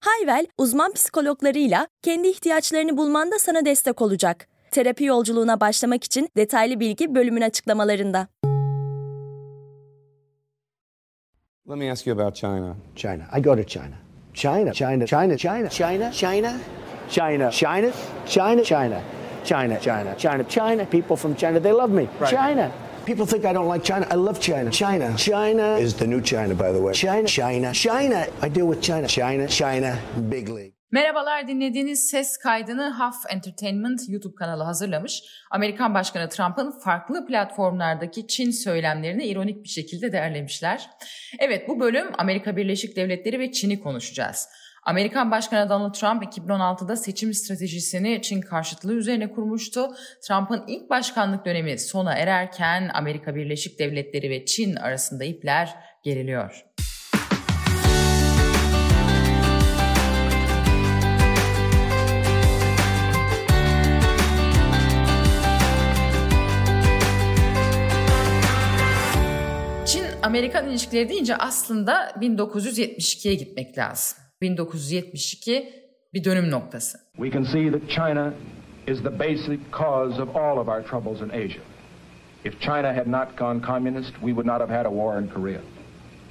[0.00, 4.48] Hayvel, uzman psikologlarıyla kendi ihtiyaçlarını bulmanda sana destek olacak.
[4.70, 8.28] Terapi yolculuğuna başlamak için detaylı bilgi bölümün açıklamalarında.
[11.68, 12.76] Let me ask you about China.
[12.96, 13.38] China.
[13.38, 13.94] I go to China.
[14.34, 16.60] China, China, China, China, China, China,
[17.08, 17.92] China, China,
[18.26, 19.02] China, China,
[19.44, 20.84] China, China, China, China.
[20.86, 22.08] People from China, they love me.
[22.30, 22.72] China.
[23.06, 24.06] People think I don't like China.
[24.10, 24.70] I love China.
[24.70, 25.16] China.
[25.16, 26.92] China is the new China, by the way.
[26.92, 28.26] China, China, China.
[28.42, 29.08] I deal with China.
[29.08, 29.98] China, China,
[30.30, 30.74] big league.
[30.92, 35.22] Merhabalar dinlediğiniz ses kaydını Huff Entertainment YouTube kanalı hazırlamış.
[35.50, 40.90] Amerikan Başkanı Trump'ın farklı platformlardaki Çin söylemlerini ironik bir şekilde derlemişler.
[41.38, 44.48] Evet bu bölüm Amerika Birleşik Devletleri ve Çin'i konuşacağız.
[44.82, 49.88] Amerikan Başkanı Donald Trump 2016'da seçim stratejisini Çin karşıtlığı üzerine kurmuştu.
[50.22, 56.64] Trump'ın ilk başkanlık dönemi sona ererken Amerika Birleşik Devletleri ve Çin arasında ipler geriliyor.
[69.86, 74.29] Çin-Amerikan ilişkileri deyince aslında 1972'ye gitmek lazım.
[74.42, 75.72] 1972
[76.14, 76.98] bir dönüm noktası.
[77.16, 78.32] We can see that China
[78.86, 81.62] is the basic cause of all of our troubles in Asia.
[82.44, 85.60] If China had not gone communist, we would not have had a war in Korea.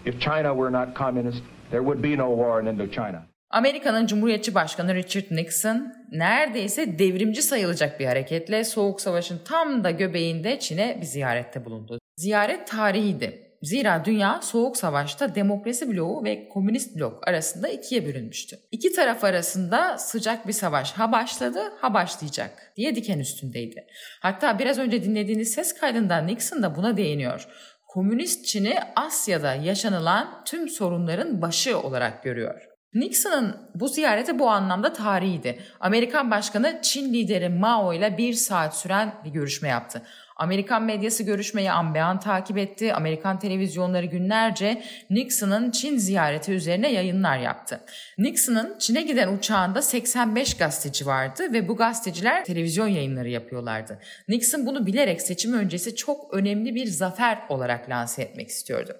[0.05, 3.29] If China were not communist, there would be no war in Indochina.
[3.49, 10.59] Amerika'nın Cumhuriyetçi Başkanı Richard Nixon neredeyse devrimci sayılacak bir hareketle Soğuk Savaş'ın tam da göbeğinde
[10.59, 11.99] Çin'e bir ziyarette bulundu.
[12.17, 13.48] Ziyaret tarihiydi.
[13.61, 18.57] Zira dünya Soğuk Savaş'ta demokrasi bloğu ve komünist blok arasında ikiye bölünmüştü.
[18.71, 23.85] İki taraf arasında sıcak bir savaş ha başladı ha başlayacak diye diken üstündeydi.
[24.19, 27.47] Hatta biraz önce dinlediğiniz ses kaydında Nixon da buna değiniyor.
[27.87, 32.69] Komünist Çin'i Asya'da yaşanılan tüm sorunların başı olarak görüyor.
[32.93, 35.59] Nixon'ın bu ziyareti bu anlamda tarihiydi.
[35.79, 40.01] Amerikan Başkanı Çin lideri Mao ile bir saat süren bir görüşme yaptı.
[40.39, 42.93] Amerikan medyası görüşmeyi ambean takip etti.
[42.93, 47.81] Amerikan televizyonları günlerce Nixon'ın Çin ziyareti üzerine yayınlar yaptı.
[48.17, 53.99] Nixon'ın Çin'e giden uçağında 85 gazeteci vardı ve bu gazeteciler televizyon yayınları yapıyorlardı.
[54.27, 58.97] Nixon bunu bilerek seçim öncesi çok önemli bir zafer olarak lanse etmek istiyordu.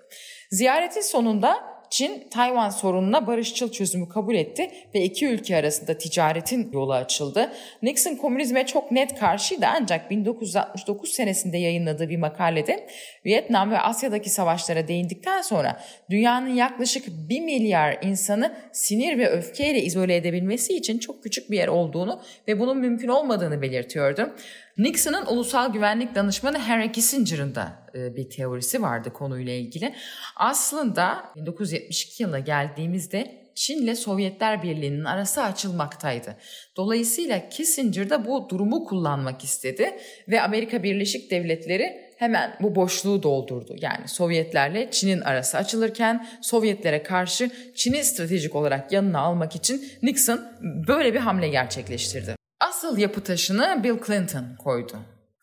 [0.52, 6.94] Ziyaretin sonunda Çin Tayvan sorununa barışçıl çözümü kabul etti ve iki ülke arasında ticaretin yolu
[6.94, 7.52] açıldı.
[7.82, 12.88] Nixon komünizme çok net karşıydı ancak 1969 senesinde yayınladığı bir makalede
[13.26, 20.16] Vietnam ve Asya'daki savaşlara değindikten sonra dünyanın yaklaşık 1 milyar insanı sinir ve öfkeyle izole
[20.16, 24.36] edebilmesi için çok küçük bir yer olduğunu ve bunun mümkün olmadığını belirtiyordu.
[24.78, 29.96] Nixon'ın ulusal güvenlik danışmanı Henry Kissinger'ın da e, bir teorisi vardı konuyla ilgili.
[30.35, 36.35] Aslında 1972 yılına geldiğimizde Çin ile Sovyetler Birliği'nin arası açılmaktaydı.
[36.78, 39.97] Dolayısıyla Kissinger da bu durumu kullanmak istedi
[40.28, 43.75] ve Amerika Birleşik Devletleri hemen bu boşluğu doldurdu.
[43.81, 50.41] Yani Sovyetlerle Çin'in arası açılırken Sovyetlere karşı Çin'i stratejik olarak yanına almak için Nixon
[50.88, 52.39] böyle bir hamle gerçekleştirdi.
[52.59, 54.94] Asıl yapı taşını Bill Clinton koydu.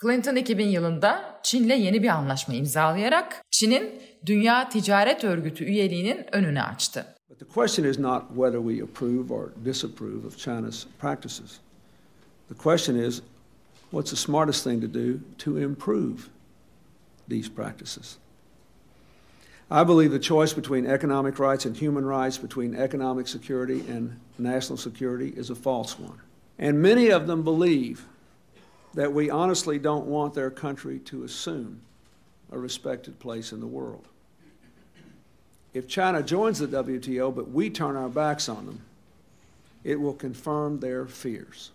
[0.02, 7.06] Clinton 2000 yılında Çin'le yeni bir anlaşma imzalayarak Çin'in Dünya Ticaret Örgütü üyeliğinin önünü açtı.
[7.28, 11.58] But the question is not whether we approve or disapprove of China's practices.
[12.48, 13.22] The question is
[13.90, 16.16] what's the smartest thing to do to improve
[17.30, 18.16] these practices?
[19.70, 24.78] I believe the choice between economic rights and human rights, between economic security and national
[24.78, 26.25] security, is a false one.
[26.58, 28.06] And many of them believe
[28.94, 31.80] that we honestly don't want their country to assume
[32.50, 34.08] a respected place in the world.
[35.74, 38.80] If China joins the WTO but we turn our backs on them,
[39.84, 41.70] it will confirm their fears.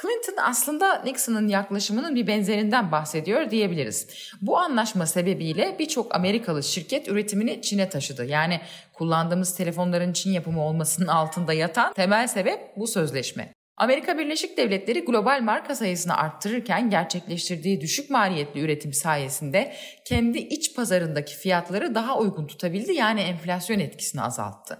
[0.00, 4.06] Clinton aslında Nixon'ın yaklaşımının bir benzerinden bahsediyor diyebiliriz.
[4.42, 8.24] Bu anlaşma sebebiyle birçok Amerikalı şirket üretimini Çin'e taşıdı.
[8.24, 8.60] Yani
[8.92, 13.52] kullandığımız telefonların Çin yapımı olmasının altında yatan temel sebep bu sözleşme.
[13.80, 19.72] Amerika Birleşik Devletleri global marka sayısını arttırırken gerçekleştirdiği düşük maliyetli üretim sayesinde
[20.04, 24.78] kendi iç pazarındaki fiyatları daha uygun tutabildi yani enflasyon etkisini azalttı.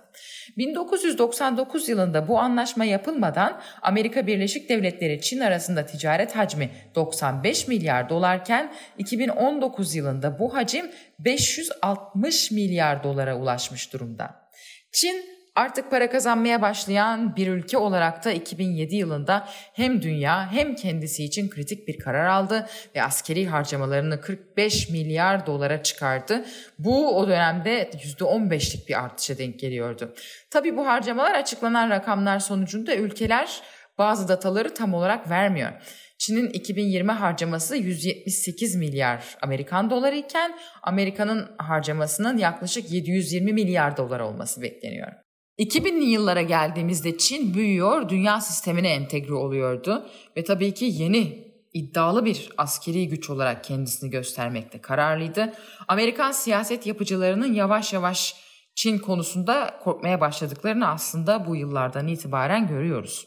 [0.56, 8.73] 1999 yılında bu anlaşma yapılmadan Amerika Birleşik Devletleri Çin arasında ticaret hacmi 95 milyar dolarken
[8.99, 14.50] 2019 yılında bu hacim 560 milyar dolara ulaşmış durumda.
[14.93, 21.25] Çin Artık para kazanmaya başlayan bir ülke olarak da 2007 yılında hem dünya hem kendisi
[21.25, 22.67] için kritik bir karar aldı
[22.97, 26.45] ve askeri harcamalarını 45 milyar dolara çıkardı.
[26.79, 30.15] Bu o dönemde %15'lik bir artışa denk geliyordu.
[30.51, 33.63] Tabii bu harcamalar açıklanan rakamlar sonucunda ülkeler
[33.99, 35.73] bazı dataları tam olarak vermiyor.
[36.19, 44.63] Çin'in 2020 harcaması 178 milyar Amerikan doları iken Amerika'nın harcamasının yaklaşık 720 milyar dolar olması
[44.63, 45.30] bekleniyor.
[45.61, 52.51] 2000'li yıllara geldiğimizde Çin büyüyor, dünya sistemine entegre oluyordu ve tabii ki yeni iddialı bir
[52.59, 55.53] askeri güç olarak kendisini göstermekte kararlıydı.
[55.89, 58.35] Amerikan siyaset yapıcılarının yavaş yavaş
[58.75, 63.27] Çin konusunda korkmaya başladıklarını aslında bu yıllardan itibaren görüyoruz.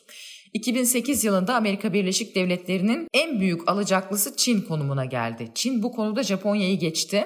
[0.54, 5.52] 2008 yılında Amerika Birleşik Devletleri'nin en büyük alacaklısı Çin konumuna geldi.
[5.56, 7.26] Çin bu konuda Japonya'yı geçti.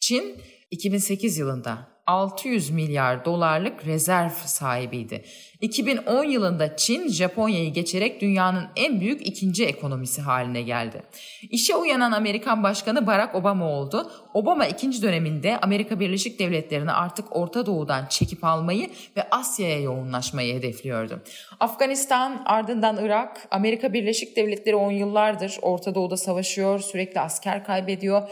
[0.00, 0.36] Çin
[0.70, 5.24] 2008 yılında 600 milyar dolarlık rezerv sahibiydi.
[5.60, 11.02] 2010 yılında Çin Japonya'yı geçerek dünyanın en büyük ikinci ekonomisi haline geldi.
[11.50, 14.10] İşe uyanan Amerikan Başkanı Barack Obama oldu.
[14.34, 21.20] Obama ikinci döneminde Amerika Birleşik Devletleri'ni artık Orta Doğu'dan çekip almayı ve Asya'ya yoğunlaşmayı hedefliyordu.
[21.60, 28.28] Afganistan, ardından Irak, Amerika Birleşik Devletleri 10 yıllardır Orta Doğu'da savaşıyor, sürekli asker kaybediyor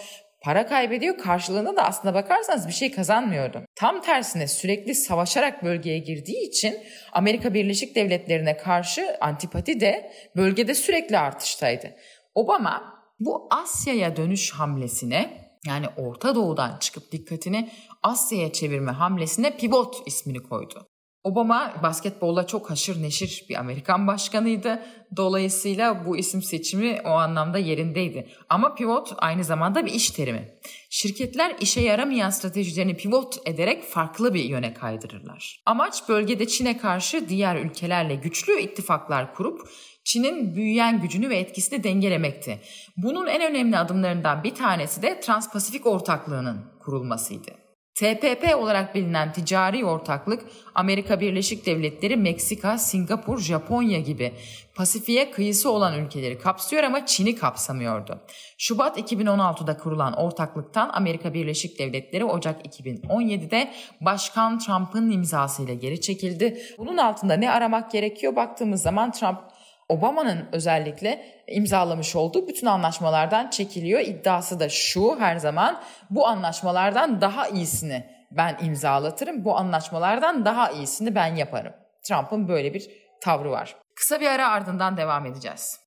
[0.47, 3.63] para kaybediyor karşılığında da aslında bakarsanız bir şey kazanmıyordu.
[3.75, 6.79] Tam tersine sürekli savaşarak bölgeye girdiği için
[7.13, 11.95] Amerika Birleşik Devletleri'ne karşı antipati de bölgede sürekli artıştaydı.
[12.35, 17.71] Obama bu Asya'ya dönüş hamlesine yani Orta Doğu'dan çıkıp dikkatini
[18.03, 20.89] Asya'ya çevirme hamlesine pivot ismini koydu.
[21.27, 24.83] Obama basketbolla çok haşır neşir bir Amerikan başkanıydı.
[25.17, 28.29] Dolayısıyla bu isim seçimi o anlamda yerindeydi.
[28.49, 30.49] Ama pivot aynı zamanda bir iş terimi.
[30.91, 35.63] Şirketler işe yaramayan stratejilerini pivot ederek farklı bir yöne kaydırırlar.
[35.67, 39.69] Amaç bölgede Çin'e karşı diğer ülkelerle güçlü ittifaklar kurup
[40.05, 42.61] Çin'in büyüyen gücünü ve etkisini dengelemekti.
[42.97, 47.66] Bunun en önemli adımlarından bir tanesi de Transpasifik Ortaklığı'nın kurulmasıydı.
[47.97, 50.43] TPP olarak bilinen ticari ortaklık
[50.75, 54.33] Amerika Birleşik Devletleri, Meksika, Singapur, Japonya gibi
[54.75, 58.21] Pasifik'e kıyısı olan ülkeleri kapsıyor ama Çin'i kapsamıyordu.
[58.59, 66.63] Şubat 2016'da kurulan ortaklıktan Amerika Birleşik Devletleri Ocak 2017'de Başkan Trump'ın imzasıyla geri çekildi.
[66.79, 69.39] Bunun altında ne aramak gerekiyor baktığımız zaman Trump
[69.89, 74.01] Obama'nın özellikle imzalamış olduğu bütün anlaşmalardan çekiliyor.
[74.01, 79.45] İddiası da şu her zaman bu anlaşmalardan daha iyisini ben imzalatırım.
[79.45, 81.73] Bu anlaşmalardan daha iyisini ben yaparım.
[82.03, 82.91] Trump'ın böyle bir
[83.23, 83.77] tavrı var.
[83.95, 85.81] Kısa bir ara ardından devam edeceğiz.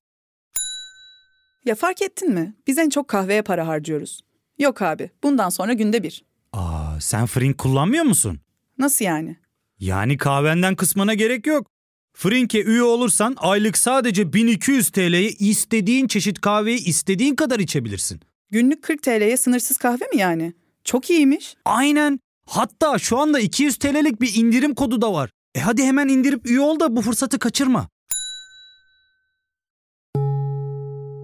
[1.64, 2.54] Ya fark ettin mi?
[2.66, 4.20] Biz en çok kahveye para harcıyoruz.
[4.58, 6.24] Yok abi, bundan sonra günde bir.
[6.52, 8.40] Aa, sen Frink kullanmıyor musun?
[8.78, 9.36] Nasıl yani?
[9.78, 11.66] Yani kahvenden kısmına gerek yok.
[12.20, 18.20] Frink'e üye olursan aylık sadece 1200 TL'ye istediğin çeşit kahveyi istediğin kadar içebilirsin.
[18.50, 20.52] Günlük 40 TL'ye sınırsız kahve mi yani?
[20.84, 21.54] Çok iyiymiş.
[21.64, 22.20] Aynen.
[22.46, 25.30] Hatta şu anda 200 TL'lik bir indirim kodu da var.
[25.54, 27.88] E hadi hemen indirip üye ol da bu fırsatı kaçırma.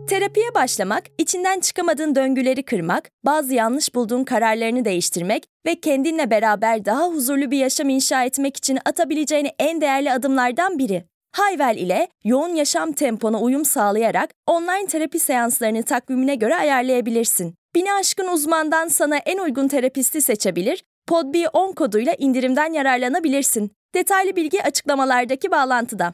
[0.08, 7.08] Terapiye başlamak, içinden çıkamadığın döngüleri kırmak, bazı yanlış bulduğun kararlarını değiştirmek ve kendinle beraber daha
[7.08, 11.04] huzurlu bir yaşam inşa etmek için atabileceğin en değerli adımlardan biri.
[11.32, 17.54] Hayvel ile yoğun yaşam tempona uyum sağlayarak online terapi seanslarını takvimine göre ayarlayabilirsin.
[17.74, 23.70] Bini aşkın uzmandan sana en uygun terapisti seçebilir, podb10 koduyla indirimden yararlanabilirsin.
[23.94, 26.12] Detaylı bilgi açıklamalardaki bağlantıda.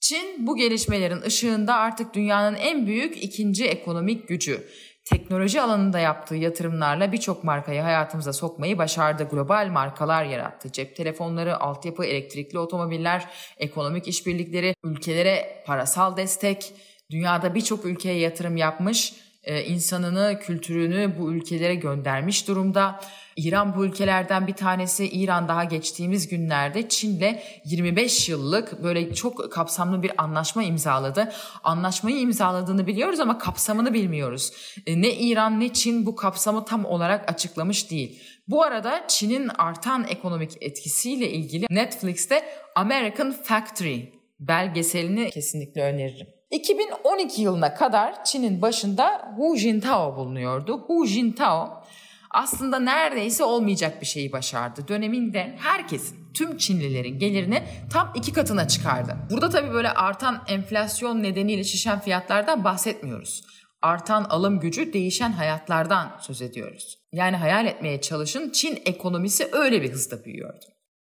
[0.00, 4.64] Çin bu gelişmelerin ışığında artık dünyanın en büyük ikinci ekonomik gücü.
[5.04, 9.28] Teknoloji alanında yaptığı yatırımlarla birçok markayı hayatımıza sokmayı başardı.
[9.30, 10.72] Global markalar yarattı.
[10.72, 13.28] Cep telefonları, altyapı, elektrikli otomobiller,
[13.58, 16.72] ekonomik işbirlikleri, ülkelere parasal destek,
[17.10, 19.14] dünyada birçok ülkeye yatırım yapmış,
[19.46, 23.00] insanını, kültürünü bu ülkelere göndermiş durumda.
[23.36, 25.08] İran bu ülkelerden bir tanesi.
[25.08, 31.32] İran daha geçtiğimiz günlerde Çin'le 25 yıllık böyle çok kapsamlı bir anlaşma imzaladı.
[31.64, 34.52] Anlaşmayı imzaladığını biliyoruz ama kapsamını bilmiyoruz.
[34.86, 38.22] E, ne İran ne Çin bu kapsamı tam olarak açıklamış değil.
[38.48, 42.44] Bu arada Çin'in artan ekonomik etkisiyle ilgili Netflix'te
[42.74, 44.00] American Factory
[44.40, 46.26] belgeselini kesinlikle öneririm.
[46.52, 50.84] 2012 yılına kadar Çin'in başında Hu Jintao bulunuyordu.
[50.86, 51.84] Hu Jintao
[52.30, 54.88] aslında neredeyse olmayacak bir şeyi başardı.
[54.88, 59.16] Döneminde herkesin, tüm Çinlilerin gelirini tam iki katına çıkardı.
[59.30, 63.44] Burada tabii böyle artan enflasyon nedeniyle şişen fiyatlardan bahsetmiyoruz.
[63.82, 66.98] Artan alım gücü, değişen hayatlardan söz ediyoruz.
[67.12, 70.64] Yani hayal etmeye çalışın Çin ekonomisi öyle bir hızda büyüyordu.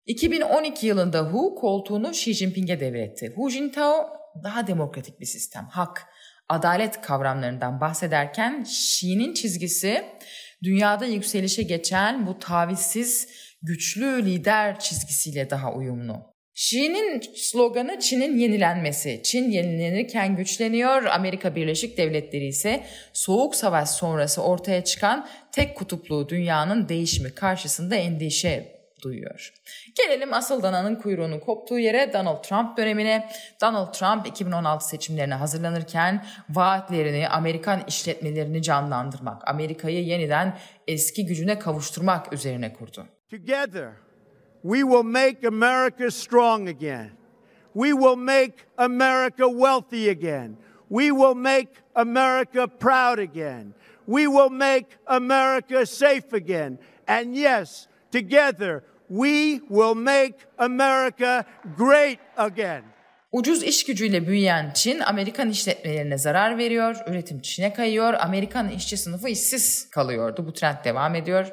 [0.06, 3.32] 2012 yılında Hu koltuğunu Xi Jinping'e devretti.
[3.37, 6.07] Hu Jintao daha demokratik bir sistem, hak,
[6.49, 10.05] adalet kavramlarından bahsederken Xi'nin çizgisi
[10.63, 13.29] dünyada yükselişe geçen bu tavizsiz
[13.63, 16.31] güçlü lider çizgisiyle daha uyumlu.
[16.55, 19.21] Xi'nin sloganı Çin'in yenilenmesi.
[19.25, 26.89] Çin yenilenirken güçleniyor, Amerika Birleşik Devletleri ise Soğuk Savaş sonrası ortaya çıkan tek kutuplu dünyanın
[26.89, 29.52] değişimi karşısında endişe duyuyor.
[29.95, 33.30] Gelelim asıl dananın kuyruğunun koptuğu yere Donald Trump dönemine.
[33.61, 40.57] Donald Trump 2016 seçimlerine hazırlanırken vaatlerini, Amerikan işletmelerini canlandırmak, Amerika'yı yeniden
[40.88, 43.07] eski gücüne kavuşturmak üzerine kurdu.
[43.30, 43.90] Together
[44.62, 47.12] we will make America strong again.
[47.75, 50.57] We will make America wealthy again.
[50.88, 53.75] We will make America proud again.
[54.07, 56.78] We will make America safe again.
[57.07, 61.45] And yes, together we will make America
[61.79, 62.83] great again.
[63.33, 69.29] Ucuz iş gücüyle büyüyen Çin, Amerikan işletmelerine zarar veriyor, üretim Çin'e kayıyor, Amerikan işçi sınıfı
[69.29, 70.47] işsiz kalıyordu.
[70.47, 71.47] Bu trend devam ediyor.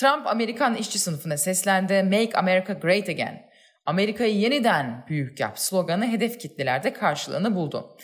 [0.00, 3.48] Trump Amerikan işçi sınıfına seslendi, Make America Great Again.
[3.86, 7.96] Amerika'yı yeniden büyük yap sloganı hedef kitlelerde karşılığını buldu.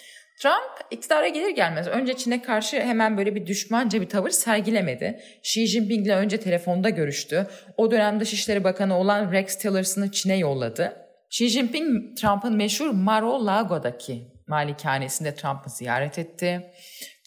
[0.43, 5.21] Trump iktidara gelir gelmez önce Çin'e karşı hemen böyle bir düşmanca bir tavır sergilemedi.
[5.43, 7.47] Xi Jinping'le önce telefonda görüştü.
[7.77, 10.97] O dönem Dışişleri Bakanı olan Rex Tillerson'ı Çin'e yolladı.
[11.31, 16.71] Xi Jinping Trump'ın meşhur Mar-a-Lago'daki malikanesinde Trump'ı ziyaret etti.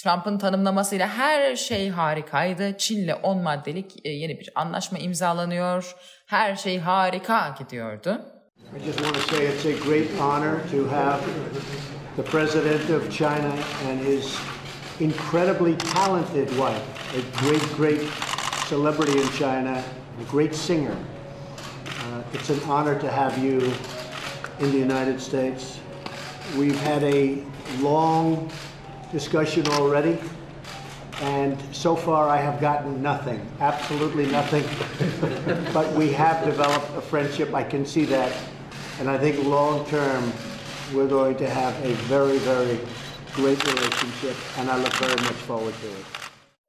[0.03, 2.77] Trump'ın tanımlamasıyla her şey harikaydı.
[2.77, 5.95] Çin'le 10 maddelik e, yeni bir anlaşma imzalanıyor.
[6.25, 8.21] Her şey harika gidiyordu.
[8.75, 11.19] I just want to say it's a great honor to have
[12.17, 13.49] the president of China
[13.83, 14.39] and his
[14.99, 16.83] incredibly talented wife,
[17.15, 18.01] a great, great
[18.65, 19.83] celebrity in China,
[20.19, 20.97] a great singer.
[21.85, 23.71] Uh, it's an honor to have you
[24.57, 25.79] in the United States.
[26.57, 27.43] We've had a
[27.81, 28.51] long
[29.11, 30.17] discussion already,
[31.21, 34.63] and so far I have gotten nothing, absolutely nothing.
[35.71, 38.35] but we have developed a friendship, I can see that,
[38.99, 40.33] and I think long term
[40.93, 42.77] we're going to have a very, very
[43.35, 46.05] great relationship, and I look very much forward to it.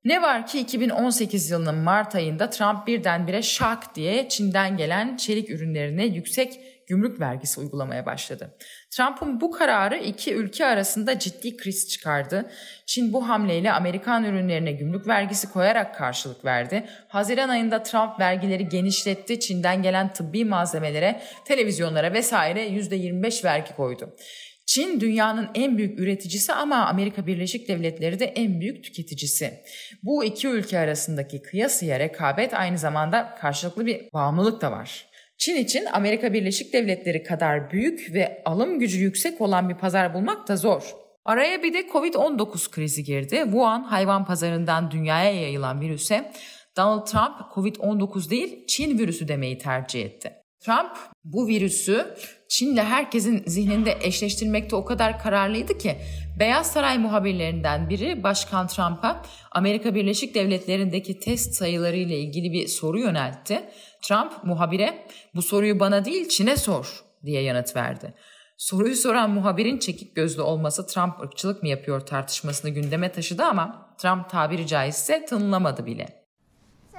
[0.05, 6.07] Ne var ki 2018 yılının Mart ayında Trump birdenbire şak diye Çin'den gelen çelik ürünlerine
[6.07, 8.57] yüksek gümrük vergisi uygulamaya başladı.
[8.91, 12.51] Trump'ın bu kararı iki ülke arasında ciddi kriz çıkardı.
[12.87, 16.89] Çin bu hamleyle Amerikan ürünlerine gümrük vergisi koyarak karşılık verdi.
[17.09, 19.41] Haziran ayında Trump vergileri genişletti.
[19.41, 24.15] Çin'den gelen tıbbi malzemelere, televizyonlara vesaire %25 vergi koydu.
[24.67, 29.63] Çin dünyanın en büyük üreticisi ama Amerika Birleşik Devletleri de en büyük tüketicisi.
[30.03, 35.08] Bu iki ülke arasındaki kıyasıya rekabet aynı zamanda karşılıklı bir bağımlılık da var.
[35.39, 40.49] Çin için Amerika Birleşik Devletleri kadar büyük ve alım gücü yüksek olan bir pazar bulmak
[40.49, 40.95] da zor.
[41.25, 43.41] Araya bir de Covid-19 krizi girdi.
[43.45, 46.33] Wuhan hayvan pazarından dünyaya yayılan virüse
[46.77, 50.33] Donald Trump Covid-19 değil Çin virüsü demeyi tercih etti.
[50.61, 50.91] Trump
[51.25, 52.15] bu virüsü
[52.49, 55.97] Çin'le herkesin zihninde eşleştirmekte o kadar kararlıydı ki
[56.41, 62.99] Beyaz Saray muhabirlerinden biri Başkan Trump'a Amerika Birleşik Devletleri'ndeki test sayıları ile ilgili bir soru
[62.99, 63.71] yöneltti.
[64.03, 68.15] Trump muhabire bu soruyu bana değil Çin'e sor diye yanıt verdi.
[68.57, 74.31] Soruyu soran muhabirin çekik gözlü olması Trump ırkçılık mı yapıyor tartışmasını gündeme taşıdı ama Trump
[74.31, 76.18] tabiri caizse tınlamadı bile.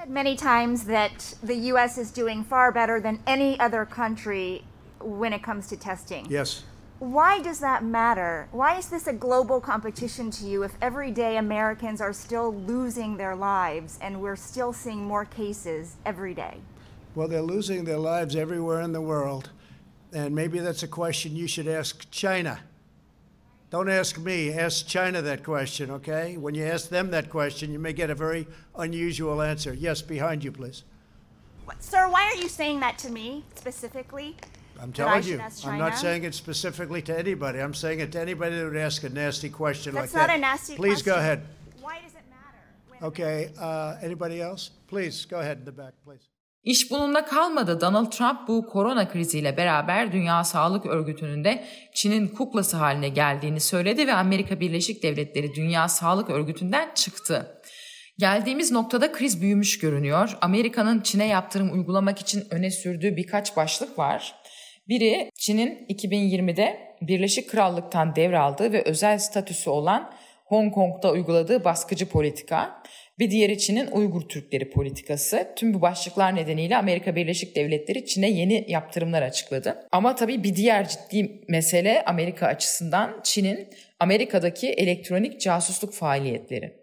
[0.00, 4.64] Said many times that the US is doing far better than any other country
[4.98, 6.26] when it comes to testing.
[6.30, 6.64] Yes.
[7.00, 8.48] Why does that matter?
[8.50, 13.18] Why is this a global competition to you if every day Americans are still losing
[13.18, 16.58] their lives and we're still seeing more cases every day?
[17.14, 19.50] Well, they're losing their lives everywhere in the world.
[20.14, 22.60] And maybe that's a question you should ask China.
[23.70, 26.36] Don't ask me, ask China that question, okay?
[26.36, 29.72] When you ask them that question, you may get a very unusual answer.
[29.72, 30.82] Yes, behind you, please.
[31.66, 34.36] What, sir, why are you saying that to me specifically?
[34.80, 35.40] I'm telling you.
[35.64, 37.60] I'm not saying it specifically to anybody.
[37.60, 40.26] I'm saying it to anybody that would ask a nasty question That's like that.
[40.26, 41.46] That's not a nasty Please go ahead.
[41.80, 44.70] Why does it matter Okay, uh, anybody else?
[44.88, 46.29] Please, go ahead in the back, please.
[46.64, 47.80] İş bununla kalmadı.
[47.80, 51.64] Donald Trump bu korona kriziyle beraber Dünya Sağlık Örgütü'nün de
[51.94, 57.60] Çin'in kuklası haline geldiğini söyledi ve Amerika Birleşik Devletleri Dünya Sağlık Örgütü'nden çıktı.
[58.18, 60.38] Geldiğimiz noktada kriz büyümüş görünüyor.
[60.40, 64.34] Amerika'nın Çin'e yaptırım uygulamak için öne sürdüğü birkaç başlık var.
[64.88, 70.12] Biri Çin'in 2020'de Birleşik Krallık'tan devraldığı ve özel statüsü olan
[70.50, 72.82] Hong Kong'da uyguladığı baskıcı politika.
[73.18, 75.48] Bir diğeri Çin'in Uygur Türkleri politikası.
[75.56, 79.76] Tüm bu başlıklar nedeniyle Amerika Birleşik Devletleri Çin'e yeni yaptırımlar açıkladı.
[79.92, 83.68] Ama tabii bir diğer ciddi mesele Amerika açısından Çin'in
[84.00, 86.80] Amerika'daki elektronik casusluk faaliyetleri.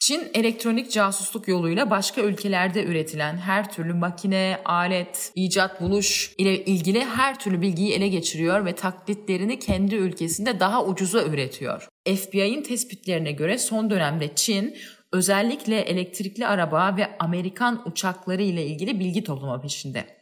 [0.00, 7.04] Çin elektronik casusluk yoluyla başka ülkelerde üretilen her türlü makine, alet, icat, buluş ile ilgili
[7.04, 11.88] her türlü bilgiyi ele geçiriyor ve taklitlerini kendi ülkesinde daha ucuza üretiyor.
[12.14, 14.76] FBI'nin tespitlerine göre son dönemde Çin
[15.12, 20.16] özellikle elektrikli araba ve Amerikan uçakları ile ilgili bilgi toplama peşinde.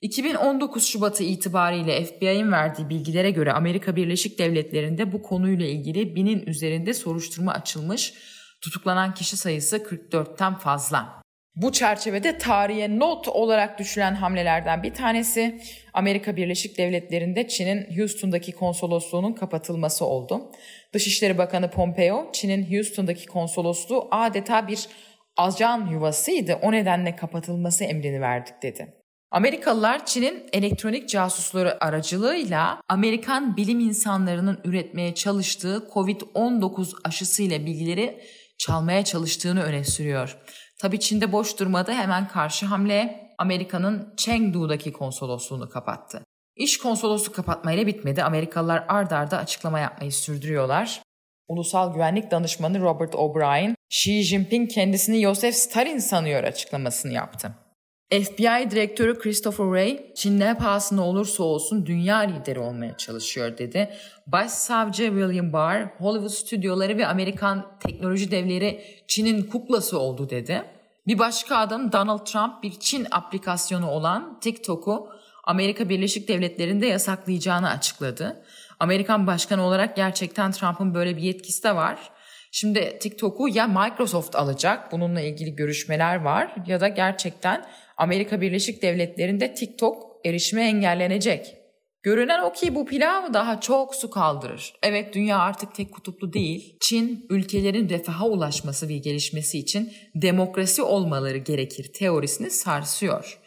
[0.00, 6.94] 2019 Şubat'ı itibariyle FBI'nin verdiği bilgilere göre Amerika Birleşik Devletleri'nde bu konuyla ilgili binin üzerinde
[6.94, 8.14] soruşturma açılmış
[8.60, 11.22] Tutuklanan kişi sayısı 44'ten fazla.
[11.56, 15.60] Bu çerçevede tarihe not olarak düşülen hamlelerden bir tanesi
[15.94, 20.50] Amerika Birleşik Devletleri'nde Çin'in Houston'daki konsolosluğunun kapatılması oldu.
[20.92, 24.88] Dışişleri Bakanı Pompeo, Çin'in Houston'daki konsolosluğu adeta bir
[25.36, 26.58] ajan yuvasıydı.
[26.62, 28.94] O nedenle kapatılması emrini verdik dedi.
[29.30, 38.20] Amerikalılar Çin'in elektronik casusları aracılığıyla Amerikan bilim insanlarının üretmeye çalıştığı COVID-19 aşısıyla bilgileri
[38.58, 40.38] çalmaya çalıştığını öne sürüyor.
[40.78, 46.24] Tabii Çin'de boş durmadı hemen karşı hamle Amerika'nın Chengdu'daki konsolosluğunu kapattı.
[46.56, 48.22] İş konsolosluğu kapatmayla bitmedi.
[48.22, 51.02] Amerikalılar ard arda açıklama yapmayı sürdürüyorlar.
[51.48, 57.65] Ulusal Güvenlik Danışmanı Robert O'Brien, Xi Jinping kendisini Joseph Stalin sanıyor açıklamasını yaptı.
[58.10, 63.90] FBI Direktörü Christopher Wray, Çin ne pahasına olursa olsun dünya lideri olmaya çalışıyor dedi.
[64.26, 70.62] Başsavcı William Barr, Hollywood stüdyoları ve Amerikan teknoloji devleri Çin'in kuklası oldu dedi.
[71.06, 75.08] Bir başka adam Donald Trump bir Çin aplikasyonu olan TikTok'u
[75.44, 78.42] Amerika Birleşik Devletleri'nde yasaklayacağını açıkladı.
[78.80, 82.10] Amerikan başkanı olarak gerçekten Trump'ın böyle bir yetkisi de var.
[82.58, 87.66] Şimdi TikTok'u ya Microsoft alacak, bununla ilgili görüşmeler var ya da gerçekten
[87.96, 91.56] Amerika Birleşik Devletleri'nde TikTok erişime engellenecek.
[92.02, 94.74] Görünen o ki bu pilav daha çok su kaldırır.
[94.82, 96.76] Evet dünya artık tek kutuplu değil.
[96.80, 103.38] Çin ülkelerin refaha ulaşması ve gelişmesi için demokrasi olmaları gerekir teorisini sarsıyor.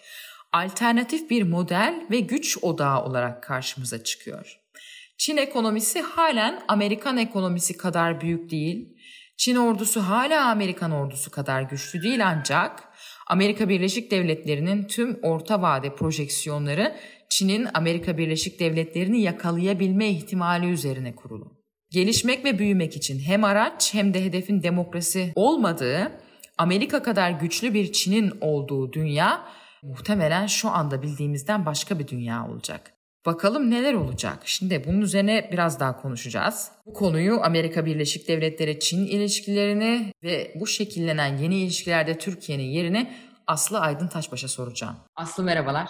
[0.54, 4.60] Alternatif bir model ve güç odağı olarak karşımıza çıkıyor.
[5.20, 8.99] Çin ekonomisi halen Amerikan ekonomisi kadar büyük değil.
[9.40, 12.84] Çin ordusu hala Amerikan ordusu kadar güçlü değil ancak
[13.28, 16.96] Amerika Birleşik Devletleri'nin tüm orta vade projeksiyonları
[17.30, 21.54] Çin'in Amerika Birleşik Devletleri'ni yakalayabilme ihtimali üzerine kurulu.
[21.92, 26.12] Gelişmek ve büyümek için hem araç hem de hedefin demokrasi olmadığı,
[26.58, 29.46] Amerika kadar güçlü bir Çin'in olduğu dünya
[29.84, 32.99] muhtemelen şu anda bildiğimizden başka bir dünya olacak.
[33.26, 34.40] Bakalım neler olacak?
[34.46, 36.72] Şimdi bunun üzerine biraz daha konuşacağız.
[36.86, 43.12] Bu konuyu Amerika Birleşik Devletleri Çin ilişkilerini ve bu şekillenen yeni ilişkilerde Türkiye'nin yerini
[43.48, 44.96] Aslı Aydın Taşbaş'a soracağım.
[45.16, 45.90] Aslı merhabalar.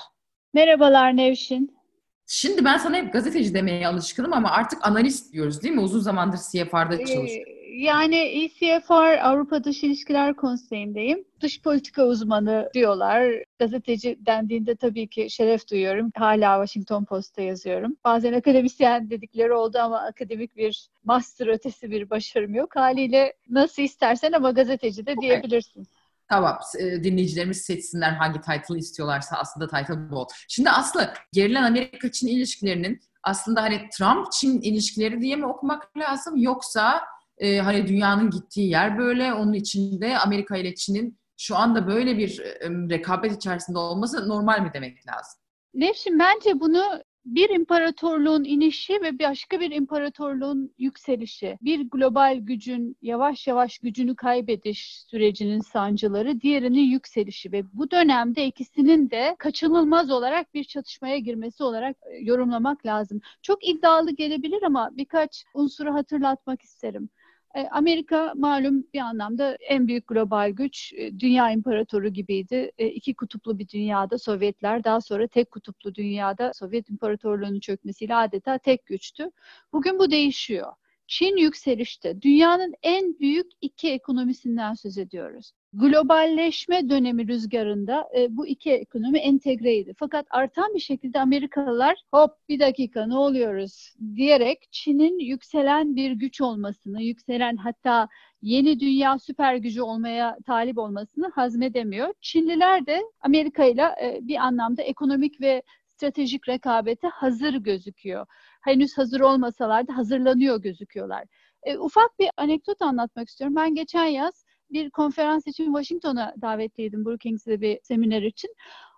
[0.53, 1.79] Merhabalar Nevşin.
[2.27, 5.81] Şimdi ben sana hep gazeteci demeye alışkınım ama artık analist diyoruz değil mi?
[5.81, 7.53] Uzun zamandır CFR'da ee, çalışıyorum.
[7.79, 11.25] Yani ECFR Avrupa Dış İlişkiler Konseyi'ndeyim.
[11.41, 13.43] Dış politika uzmanı diyorlar.
[13.59, 16.11] Gazeteci dendiğinde tabii ki şeref duyuyorum.
[16.15, 17.95] Hala Washington Post'ta yazıyorum.
[18.03, 22.75] Bazen akademisyen dedikleri oldu ama akademik bir master ötesi bir başarım yok.
[22.75, 25.81] Haliyle nasıl istersen ama gazeteci de diyebilirsin.
[25.81, 25.93] Okay.
[26.29, 30.27] Tamam e, dinleyicilerimiz seçsinler hangi title istiyorlarsa aslında title bu.
[30.47, 37.01] Şimdi Aslı gerilen Amerika-Çin ilişkilerinin aslında hani Trump-Çin ilişkileri diye mi okumak lazım yoksa
[37.39, 42.39] e, hani dünyanın gittiği yer böyle onun içinde Amerika ile Çin'in şu anda böyle bir
[42.39, 45.41] e, rekabet içerisinde olması normal mi demek lazım?
[45.73, 46.83] Nevşin bence bunu
[47.25, 55.03] bir imparatorluğun inişi ve başka bir imparatorluğun yükselişi, bir global gücün yavaş yavaş gücünü kaybediş
[55.07, 61.97] sürecinin sancıları, diğerinin yükselişi ve bu dönemde ikisinin de kaçınılmaz olarak bir çatışmaya girmesi olarak
[62.11, 63.21] e, yorumlamak lazım.
[63.41, 67.09] Çok iddialı gelebilir ama birkaç unsuru hatırlatmak isterim.
[67.55, 72.71] E, Amerika malum bir anlamda en büyük global güç, e, dünya imparatoru gibiydi.
[72.77, 78.57] E, iki kutuplu bir dünyada Sovyetler, daha sonra tek kutuplu dünyada Sovyet İmparatorluğu'nun çökmesiyle adeta
[78.57, 79.31] tek güçtü.
[79.73, 80.73] Bugün bu değişiyor.
[81.09, 82.21] Çin yükselişte.
[82.21, 85.51] Dünyanın en büyük iki ekonomisinden söz ediyoruz.
[85.73, 89.93] Globalleşme dönemi rüzgarında e, bu iki ekonomi entegreydi.
[89.97, 96.41] Fakat artan bir şekilde Amerikalılar hop bir dakika ne oluyoruz diyerek Çin'in yükselen bir güç
[96.41, 98.07] olmasını, yükselen hatta
[98.41, 102.13] yeni dünya süper gücü olmaya talip olmasını hazmedemiyor.
[102.21, 103.83] Çinliler de Amerika ile
[104.21, 105.63] bir anlamda ekonomik ve
[105.99, 108.25] stratejik rekabete hazır gözüküyor.
[108.69, 111.23] Henüz hazır olmasalar da hazırlanıyor gözüküyorlar.
[111.63, 113.55] E, ufak bir anekdot anlatmak istiyorum.
[113.55, 118.55] Ben geçen yaz bir konferans için Washington'a davetliydim Brookings'de bir seminer için.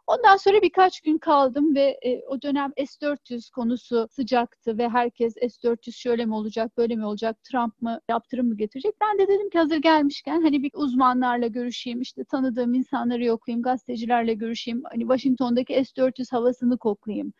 [0.07, 5.91] Ondan sonra birkaç gün kaldım ve e, o dönem S-400 konusu sıcaktı ve herkes S-400
[5.91, 8.95] şöyle mi olacak, böyle mi olacak, Trump mı, yaptırım mı getirecek?
[9.01, 14.34] Ben de dedim ki hazır gelmişken hani bir uzmanlarla görüşeyim, işte tanıdığım insanları yoklayayım, gazetecilerle
[14.34, 17.34] görüşeyim, hani Washington'daki S-400 havasını koklayayım.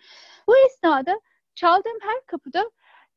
[0.48, 1.20] Bu esnada
[1.56, 2.72] çaldığım her kapıda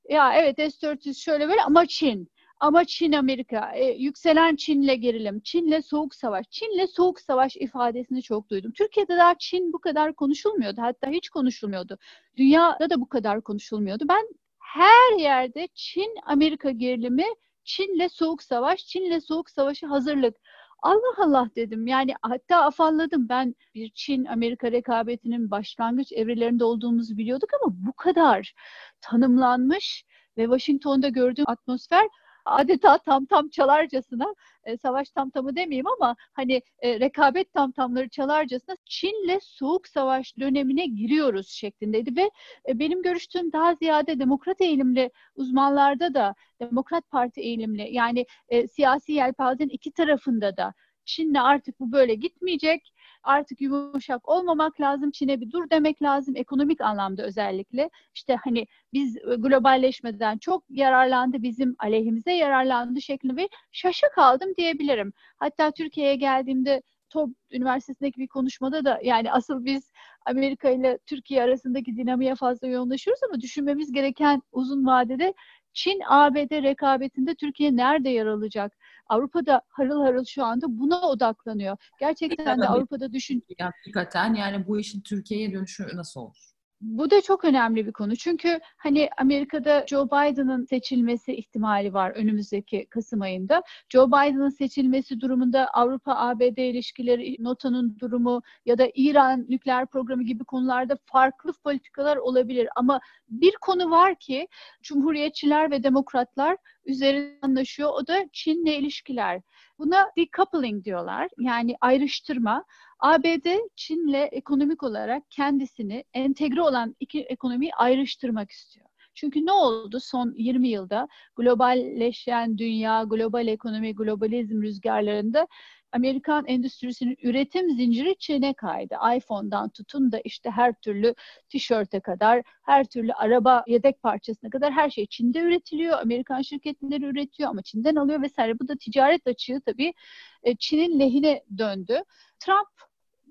[0.09, 5.81] ya evet S-400 şöyle böyle ama Çin, ama Çin Amerika, e, yükselen Çin'le gerilim, Çin'le
[5.81, 8.73] soğuk savaş, Çin'le soğuk savaş ifadesini çok duydum.
[8.73, 10.83] Türkiye'de daha Çin bu kadar konuşulmuyordu.
[10.83, 11.99] Hatta hiç konuşulmuyordu.
[12.37, 14.05] Dünyada da bu kadar konuşulmuyordu.
[14.09, 17.25] Ben her yerde Çin Amerika gerilimi,
[17.65, 20.37] Çin'le soğuk savaş, Çin'le soğuk savaşı hazırlık.
[20.85, 21.87] Allah Allah dedim.
[21.87, 23.29] Yani hatta afalladım.
[23.29, 28.55] Ben bir Çin-Amerika rekabetinin başlangıç evrelerinde olduğumuzu biliyorduk ama bu kadar
[29.01, 30.05] tanımlanmış
[30.39, 32.09] ve Washington'da gördüğüm atmosfer
[32.45, 38.09] adeta tam tam çalarcasına e, savaş tam tamı demeyeyim ama hani e, rekabet tam tamları
[38.09, 42.31] çalarcasına Çin'le soğuk savaş dönemine giriyoruz şeklindeydi ve
[42.69, 49.13] e, benim görüştüğüm daha ziyade demokrat eğilimli uzmanlarda da Demokrat Parti eğilimli yani e, siyasi
[49.13, 52.94] yelpazenin iki tarafında da Çin'le artık bu böyle gitmeyecek
[53.25, 55.11] artık yumuşak olmamak lazım.
[55.11, 57.91] Çin'e bir dur demek lazım ekonomik anlamda özellikle.
[58.15, 65.13] İşte hani biz e, globalleşmeden çok yararlandı, bizim aleyhimize yararlandı şeklinde ve şaşı kaldım diyebilirim.
[65.37, 69.91] Hatta Türkiye'ye geldiğimde TOB Üniversitesi'ndeki bir konuşmada da yani asıl biz
[70.27, 75.35] Amerika ile Türkiye arasındaki dinamiğe fazla yoğunlaşıyoruz ama düşünmemiz gereken uzun vadede
[75.75, 78.73] Çin-ABD rekabetinde Türkiye nerede yer alacak?
[79.07, 81.77] Avrupa'da harıl harıl şu anda buna odaklanıyor.
[82.01, 83.47] Gerçekten de Avrupa'da düşün...
[83.61, 86.54] Hakikaten yani bu işin Türkiye'ye dönüşü nasıl olur?
[86.81, 88.17] Bu da çok önemli bir konu.
[88.17, 93.63] Çünkü hani Amerika'da Joe Biden'ın seçilmesi ihtimali var önümüzdeki Kasım ayında.
[93.89, 100.99] Joe Biden'ın seçilmesi durumunda Avrupa-ABD ilişkileri, NATO'nun durumu ya da İran nükleer programı gibi konularda
[101.05, 102.69] farklı politikalar olabilir.
[102.77, 104.49] Ama bir konu var ki
[104.83, 107.91] Cumhuriyetçiler ve Demokratlar üzerinde anlaşıyor.
[107.95, 109.41] O da Çin'le ilişkiler.
[109.79, 111.29] Buna decoupling diyorlar.
[111.39, 112.65] Yani ayrıştırma.
[113.05, 118.87] ABD Çin'le ekonomik olarak kendisini entegre olan iki ekonomiyi ayrıştırmak istiyor.
[119.15, 125.47] Çünkü ne oldu son 20 yılda globalleşen dünya, global ekonomi, globalizm rüzgarlarında
[125.93, 128.95] Amerikan endüstrisinin üretim zinciri Çin'e kaydı.
[129.17, 131.15] iPhone'dan tutun da işte her türlü
[131.49, 135.99] tişörte kadar, her türlü araba yedek parçasına kadar her şey Çin'de üretiliyor.
[135.99, 138.59] Amerikan şirketleri üretiyor ama Çin'den alıyor vesaire.
[138.59, 139.95] Bu da ticaret açığı tabii
[140.43, 142.03] e, Çin'in lehine döndü.
[142.39, 142.69] Trump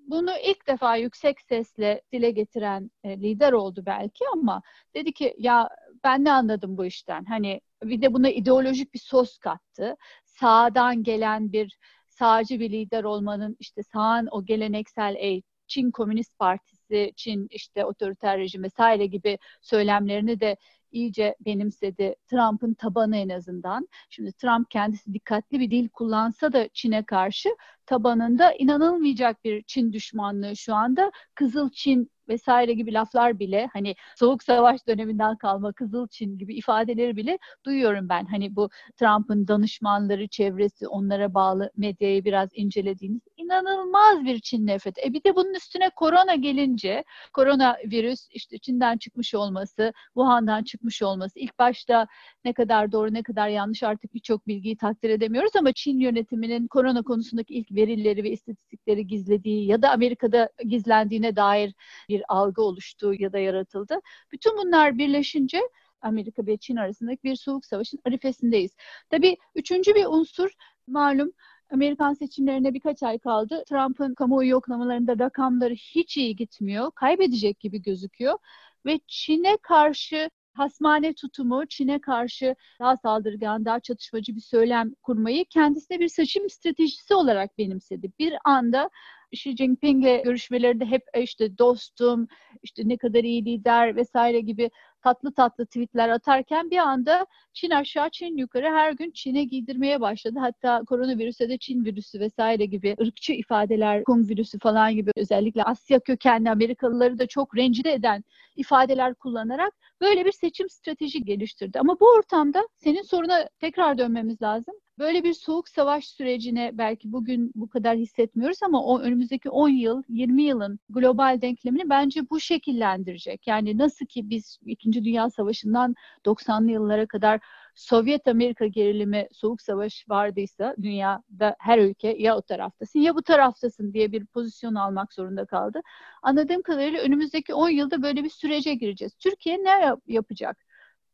[0.07, 4.61] bunu ilk defa yüksek sesle dile getiren e, lider oldu belki ama
[4.95, 5.69] dedi ki ya
[6.03, 7.25] ben ne anladım bu işten?
[7.25, 9.95] Hani bir de buna ideolojik bir sos kattı.
[10.25, 17.13] Sağdan gelen bir sağcı bir lider olmanın işte sağın o geleneksel e, Çin Komünist Partisi,
[17.15, 20.57] Çin işte otoriter rejim vesaire gibi söylemlerini de
[20.93, 22.15] iyice benimsedi.
[22.27, 23.87] Trump'ın tabanı en azından.
[24.09, 27.49] Şimdi Trump kendisi dikkatli bir dil kullansa da Çin'e karşı
[27.85, 31.11] tabanında inanılmayacak bir Çin düşmanlığı şu anda.
[31.35, 37.15] Kızıl Çin vesaire gibi laflar bile hani soğuk savaş döneminden kalma Kızıl Çin gibi ifadeleri
[37.15, 38.25] bile duyuyorum ben.
[38.25, 45.01] Hani bu Trump'ın danışmanları, çevresi, onlara bağlı medyayı biraz incelediğiniz inanılmaz bir Çin nefreti.
[45.05, 47.03] E bir de bunun üstüne korona gelince,
[47.33, 52.07] korona virüs işte Çin'den çıkmış olması, Wuhan'dan çıkmış olması ilk başta
[52.45, 57.03] ne kadar doğru ne kadar yanlış artık birçok bilgiyi takdir edemiyoruz ama Çin yönetiminin korona
[57.03, 61.73] konusundaki ilk verileri ve istatistikleri gizlediği ya da Amerika'da gizlendiğine dair
[62.09, 63.99] bir algı oluştu ya da yaratıldı.
[64.31, 65.61] Bütün bunlar birleşince
[66.01, 68.75] Amerika ve Çin arasındaki bir soğuk savaşın arifesindeyiz.
[69.09, 70.51] Tabii üçüncü bir unsur
[70.87, 71.31] malum
[71.71, 73.63] Amerikan seçimlerine birkaç ay kaldı.
[73.69, 76.91] Trump'ın kamuoyu yoklamalarında rakamları hiç iyi gitmiyor.
[76.95, 78.37] Kaybedecek gibi gözüküyor.
[78.85, 85.99] Ve Çin'e karşı hasmane tutumu, Çin'e karşı daha saldırgan, daha çatışmacı bir söylem kurmayı kendisine
[85.99, 88.11] bir seçim stratejisi olarak benimsedi.
[88.19, 88.89] Bir anda
[89.31, 92.27] Xi Jinping'le görüşmelerinde hep işte dostum,
[92.63, 94.69] işte ne kadar iyi lider vesaire gibi
[95.03, 100.39] tatlı tatlı tweetler atarken bir anda Çin aşağı Çin yukarı her gün Çin'e giydirmeye başladı.
[100.39, 105.99] Hatta koronavirüse de Çin virüsü vesaire gibi ırkçı ifadeler, Kung virüsü falan gibi özellikle Asya
[105.99, 108.23] kökenli Amerikalıları da çok rencide eden
[108.55, 111.79] ifadeler kullanarak böyle bir seçim strateji geliştirdi.
[111.79, 114.75] Ama bu ortamda senin soruna tekrar dönmemiz lazım.
[114.99, 120.03] Böyle bir soğuk savaş sürecine belki bugün bu kadar hissetmiyoruz ama o önümüzdeki 10 yıl,
[120.09, 123.47] 20 yılın global denklemini bence bu şekillendirecek.
[123.47, 125.05] Yani nasıl ki biz 2.
[125.05, 127.39] Dünya Savaşı'ndan 90'lı yıllara kadar
[127.75, 133.93] Sovyet Amerika gerilimi, soğuk savaş vardıysa dünyada her ülke ya o taraftasın ya bu taraftasın
[133.93, 135.81] diye bir pozisyon almak zorunda kaldı.
[136.21, 139.15] Anladığım kadarıyla önümüzdeki 10 yılda böyle bir sürece gireceğiz.
[139.15, 140.57] Türkiye ne yap- yapacak?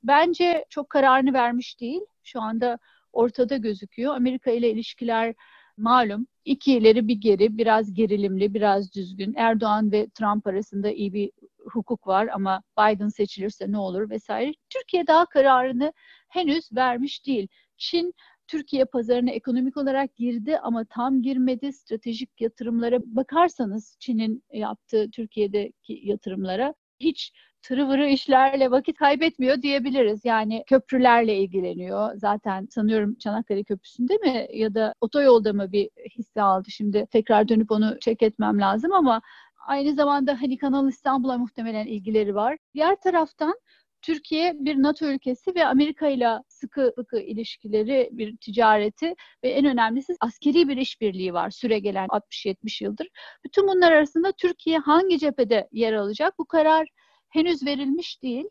[0.03, 2.01] Bence çok kararını vermiş değil.
[2.23, 2.79] Şu anda
[3.13, 4.15] ortada gözüküyor.
[4.15, 5.35] Amerika ile ilişkiler
[5.77, 9.33] malum iki ileri bir geri, biraz gerilimli, biraz düzgün.
[9.37, 11.31] Erdoğan ve Trump arasında iyi bir
[11.71, 14.53] hukuk var ama Biden seçilirse ne olur vesaire.
[14.69, 15.93] Türkiye daha kararını
[16.29, 17.47] henüz vermiş değil.
[17.77, 18.13] Çin
[18.47, 21.73] Türkiye pazarına ekonomik olarak girdi ama tam girmedi.
[21.73, 30.25] Stratejik yatırımlara bakarsanız Çin'in yaptığı Türkiye'deki yatırımlara hiç tırıvırı işlerle vakit kaybetmiyor diyebiliriz.
[30.25, 32.15] Yani köprülerle ilgileniyor.
[32.15, 36.71] Zaten sanıyorum Çanakkale Köprüsü'nde mi ya da otoyolda mı bir hisse aldı.
[36.71, 39.21] Şimdi tekrar dönüp onu çek etmem lazım ama
[39.67, 42.57] aynı zamanda hani Kanal İstanbul'a muhtemelen ilgileri var.
[42.73, 43.53] Diğer taraftan
[44.01, 50.15] Türkiye bir NATO ülkesi ve Amerika ile sıkı sıkı ilişkileri, bir ticareti ve en önemlisi
[50.19, 53.07] askeri bir işbirliği var süre gelen 60-70 yıldır.
[53.45, 56.39] Bütün bunlar arasında Türkiye hangi cephede yer alacak?
[56.39, 56.87] Bu karar
[57.29, 58.45] henüz verilmiş değil.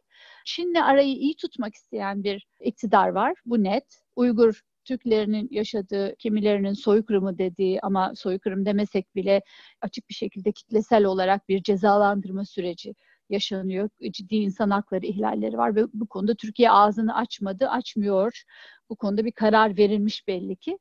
[0.45, 3.35] Çin'le arayı iyi tutmak isteyen bir iktidar var.
[3.47, 3.85] Bu net.
[4.17, 9.43] Uygur Türklerinin yaşadığı, kimilerinin soykırımı dediği ama soykırım demesek bile
[9.81, 12.95] açık bir şekilde kitlesel olarak bir cezalandırma süreci
[13.31, 13.89] yaşanıyor.
[14.13, 18.43] Ciddi insan hakları ihlalleri var ve bu konuda Türkiye ağzını açmadı, açmıyor.
[18.91, 20.79] Bu konuda bir karar verilmiş belli ki.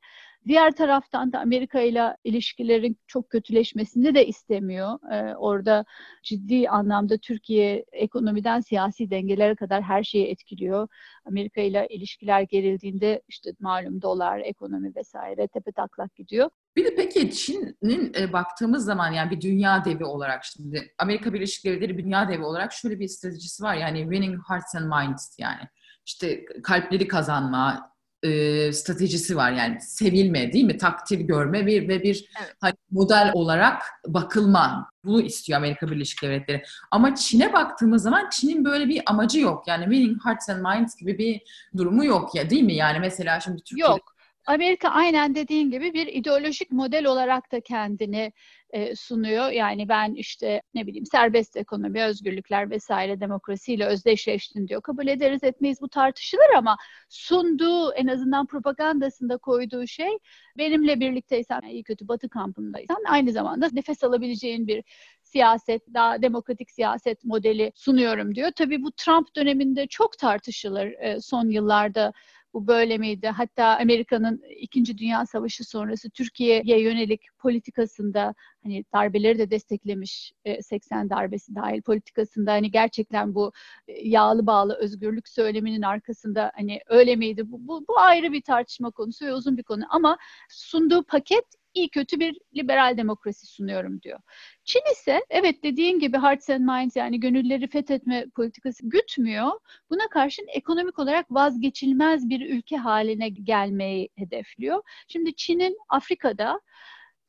[0.48, 4.98] Diğer taraftan da Amerika ile ilişkilerin çok kötüleşmesini de istemiyor.
[5.12, 5.84] Ee, orada
[6.22, 10.88] ciddi anlamda Türkiye ekonomiden siyasi dengelere kadar her şeyi etkiliyor.
[11.24, 16.50] Amerika ile ilişkiler gerildiğinde işte malum dolar, ekonomi vesaire tepe taklak gidiyor.
[16.76, 21.64] Bir de peki Çin'in e, baktığımız zaman yani bir dünya devi olarak şimdi Amerika Birleşik
[21.64, 25.62] Devletleri dünya devi olarak şöyle bir stratejisi var yani winning hearts and minds yani
[26.06, 29.52] işte kalpleri kazanma, e, stratejisi var.
[29.52, 30.78] Yani sevilme değil mi?
[30.78, 32.54] Takdir görme bir ve bir evet.
[32.60, 34.90] hani model olarak bakılma.
[35.04, 36.62] Bunu istiyor Amerika Birleşik Devletleri.
[36.90, 39.68] Ama Çin'e baktığımız zaman Çin'in böyle bir amacı yok.
[39.68, 41.40] Yani winning hearts and minds gibi bir
[41.76, 42.74] durumu yok ya değil mi?
[42.74, 44.17] Yani mesela şimdi Türkiye'de yok
[44.48, 48.32] Amerika aynen dediğin gibi bir ideolojik model olarak da kendini
[48.70, 49.50] e, sunuyor.
[49.50, 54.82] Yani ben işte ne bileyim serbest ekonomi, özgürlükler vesaire demokrasiyle özdeşleştin diyor.
[54.82, 56.76] Kabul ederiz etmeyiz bu tartışılır ama
[57.08, 60.18] sunduğu en azından propagandasında koyduğu şey
[60.58, 64.84] benimle birlikteysen iyi kötü batı kampındaysan aynı zamanda nefes alabileceğin bir
[65.22, 68.50] siyaset, daha demokratik siyaset modeli sunuyorum diyor.
[68.56, 72.12] Tabii bu Trump döneminde çok tartışılır e, son yıllarda
[72.58, 73.28] bu böyle miydi?
[73.28, 81.10] Hatta Amerika'nın İkinci Dünya Savaşı sonrası Türkiye'ye yönelik politikasında hani darbeleri de desteklemiş 80 e,
[81.10, 83.52] darbesi dahil politikasında hani gerçekten bu
[83.88, 87.52] e, yağlı bağlı özgürlük söyleminin arkasında hani öyle miydi?
[87.52, 90.18] Bu, bu, bu ayrı bir tartışma konusu ve uzun bir konu ama
[90.48, 91.44] sunduğu paket
[91.78, 94.20] iyi kötü bir liberal demokrasi sunuyorum diyor.
[94.64, 99.50] Çin ise evet dediğin gibi hearts and minds yani gönülleri fethetme politikası gütmüyor.
[99.90, 104.82] Buna karşın ekonomik olarak vazgeçilmez bir ülke haline gelmeyi hedefliyor.
[105.08, 106.60] Şimdi Çin'in Afrika'da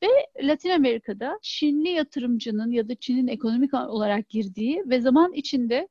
[0.02, 0.08] ve
[0.42, 5.88] Latin Amerika'da Çinli yatırımcının ya da Çin'in ekonomik olarak girdiği ve zaman içinde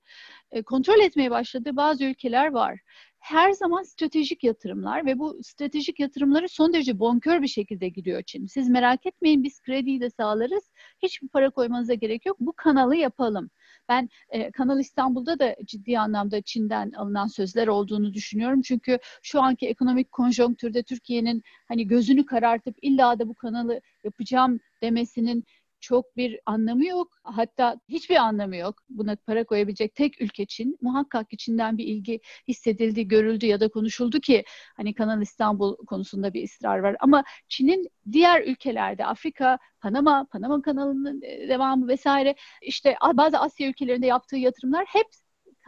[0.51, 2.79] e, kontrol etmeye başladığı bazı ülkeler var
[3.19, 8.45] her zaman stratejik yatırımlar ve bu stratejik yatırımları son derece bonkör bir şekilde gidiyor Çin.
[8.45, 10.63] Siz merak etmeyin biz krediyi de sağlarız.
[11.03, 12.37] Hiçbir para koymanıza gerek yok.
[12.39, 13.49] Bu kanalı yapalım.
[13.89, 18.61] Ben e, Kanal İstanbul'da da ciddi anlamda Çin'den alınan sözler olduğunu düşünüyorum.
[18.61, 25.43] Çünkü şu anki ekonomik konjonktürde Türkiye'nin hani gözünü karartıp illa da bu kanalı yapacağım demesinin
[25.81, 27.07] çok bir anlamı yok.
[27.23, 28.83] Hatta hiçbir anlamı yok.
[28.89, 30.77] Buna para koyabilecek tek ülke Çin.
[30.81, 34.43] Muhakkak Çin'den bir ilgi hissedildi, görüldü ya da konuşuldu ki
[34.77, 36.95] hani Kanal İstanbul konusunda bir ısrar var.
[36.99, 44.05] Ama Çin'in diğer ülkelerde Afrika, Panama, Panama kanalının e, devamı vesaire işte bazı Asya ülkelerinde
[44.05, 45.07] yaptığı yatırımlar hep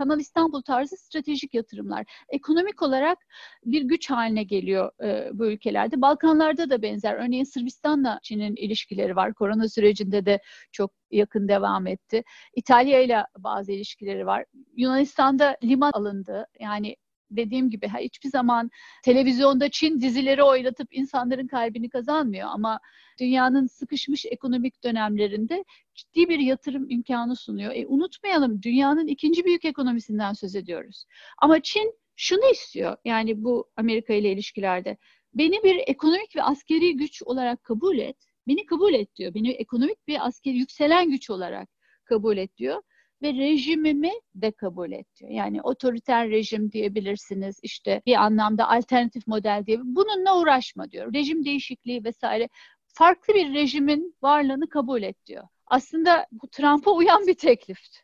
[0.02, 2.06] Kanal İstanbul tarzı stratejik yatırımlar.
[2.30, 3.18] Ekonomik olarak
[3.66, 6.02] bir güç haline geliyor e, bu ülkelerde.
[6.02, 7.16] Balkanlarda da benzer.
[7.16, 9.34] Örneğin Sırbistan'la Çin'in ilişkileri var.
[9.34, 10.40] Korona sürecinde de
[10.72, 12.24] çok yakın devam etti.
[12.56, 14.46] İtalya ile bazı ilişkileri var.
[14.76, 16.48] Yunanistan'da liman alındı.
[16.60, 16.96] Yani
[17.38, 18.72] dediğim gibi hiçbir zaman
[19.04, 22.80] televizyonda Çin dizileri oynatıp insanların kalbini kazanmıyor ama
[23.20, 25.66] dünyanın sıkışmış ekonomik dönemlerinde
[25.96, 27.72] ciddi bir yatırım imkanı sunuyor.
[27.76, 31.06] E, unutmayalım dünyanın ikinci büyük ekonomisinden söz ediyoruz.
[31.38, 34.98] Ama Çin şunu istiyor yani bu Amerika ile ilişkilerde
[35.34, 38.18] beni bir ekonomik ve askeri güç olarak kabul et.
[38.48, 39.34] Beni kabul et diyor.
[39.34, 41.70] Beni ekonomik bir askeri yükselen güç olarak
[42.06, 42.82] kabul et diyor
[43.22, 45.32] ve rejimimi de kabul et diyor.
[45.32, 49.80] Yani otoriter rejim diyebilirsiniz işte bir anlamda alternatif model diye.
[49.84, 51.14] Bununla uğraşma diyor.
[51.14, 52.50] Rejim değişikliği vesaire
[52.88, 55.44] farklı bir rejimin varlığını kabul et diyor.
[55.66, 58.00] Aslında bu Trump'a uyan bir teklifti.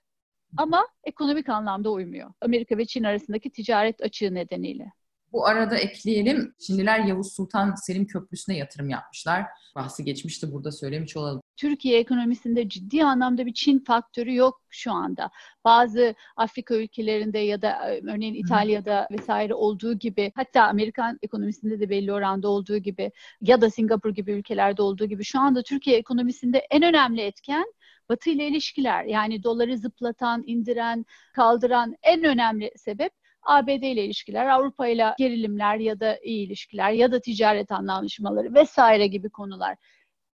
[0.57, 2.33] Ama ekonomik anlamda uymuyor.
[2.41, 4.91] Amerika ve Çin arasındaki ticaret açığı nedeniyle.
[5.37, 6.53] Bu arada ekleyelim.
[6.59, 9.45] Çinliler Yavuz Sultan Selim Köprüsü'ne yatırım yapmışlar.
[9.75, 11.41] Bahsi geçmişti burada söylemiş olalım.
[11.57, 15.29] Türkiye ekonomisinde ciddi anlamda bir Çin faktörü yok şu anda.
[15.65, 21.89] Bazı Afrika ülkelerinde ya da e, örneğin İtalya'da vesaire olduğu gibi hatta Amerikan ekonomisinde de
[21.89, 26.57] belli oranda olduğu gibi ya da Singapur gibi ülkelerde olduğu gibi şu anda Türkiye ekonomisinde
[26.71, 27.65] en önemli etken
[28.09, 29.03] Batı ile ilişkiler.
[29.03, 33.11] Yani doları zıplatan, indiren, kaldıran en önemli sebep
[33.47, 39.07] ABD ile ilişkiler, Avrupa ile gerilimler ya da iyi ilişkiler ya da ticaret anlaşmaları vesaire
[39.07, 39.77] gibi konular.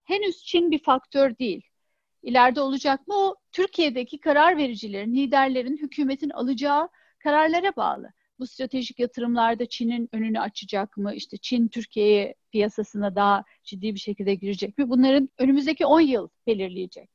[0.03, 1.61] Henüz Çin bir faktör değil.
[2.23, 8.11] İleride olacak mı o Türkiye'deki karar vericilerin, liderlerin, hükümetin alacağı kararlara bağlı.
[8.39, 11.13] Bu stratejik yatırımlarda Çin'in önünü açacak mı?
[11.13, 14.89] İşte Çin Türkiye piyasasına daha ciddi bir şekilde girecek mi?
[14.89, 17.09] Bunların önümüzdeki 10 yıl belirleyecek.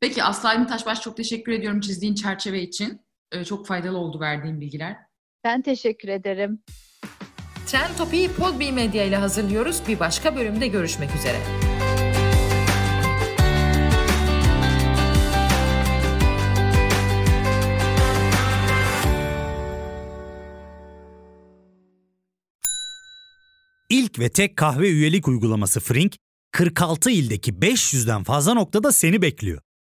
[0.00, 3.00] Peki Aslı Aydın Taşbaş çok teşekkür ediyorum çizdiğin çerçeve için.
[3.32, 4.96] Ee, çok faydalı oldu verdiğin bilgiler.
[5.44, 6.62] Ben teşekkür ederim.
[7.66, 9.82] Trend Topi'yi Podbi Medya ile hazırlıyoruz.
[9.88, 11.36] Bir başka bölümde görüşmek üzere.
[23.90, 26.16] İlk ve tek kahve üyelik uygulaması Frink,
[26.52, 29.60] 46 ildeki 500'den fazla noktada seni bekliyor.